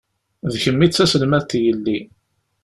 D 0.51 0.53
kemm 0.63 0.79
i 0.85 0.87
d 0.87 0.91
taselmadt 0.91 1.51
n 1.59 1.61
yelli.. 1.65 1.99